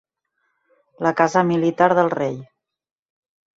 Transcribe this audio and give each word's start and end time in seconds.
La 1.09 1.11
casa 1.19 1.45
militar 1.51 1.91
del 2.01 2.11
rei. 2.17 2.43